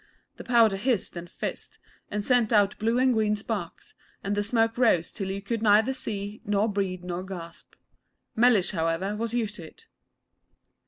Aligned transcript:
The 0.37 0.43
powder 0.43 0.77
hissed 0.77 1.15
and 1.15 1.29
fizzed, 1.29 1.77
and 2.09 2.25
sent 2.25 2.51
out 2.51 2.75
blue 2.79 2.97
and 2.97 3.13
green 3.13 3.35
sparks, 3.35 3.93
and 4.23 4.33
the 4.35 4.41
smoke 4.41 4.75
rose 4.79 5.11
till 5.11 5.29
you 5.29 5.43
could 5.43 5.61
neither 5.61 5.93
see, 5.93 6.41
nor 6.43 6.67
breathe, 6.67 7.03
nor 7.03 7.23
gasp. 7.23 7.75
Mellish, 8.35 8.71
however, 8.71 9.15
was 9.15 9.35
used 9.35 9.53
to 9.57 9.63
it. 9.67 9.85